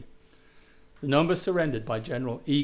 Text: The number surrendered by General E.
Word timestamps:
The 1.01 1.07
number 1.07 1.35
surrendered 1.35 1.85
by 1.85 1.99
General 1.99 2.41
E. 2.47 2.59